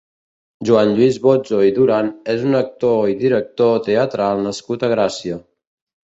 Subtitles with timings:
[0.67, 5.39] Joan Lluís Bozzo i Duran és un actor i director teatral nascut a Gràcia.